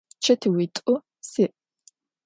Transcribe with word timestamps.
Çetıuit'u 0.23 0.93
si'. 1.31 1.49